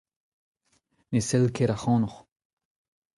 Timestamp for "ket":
1.55-1.73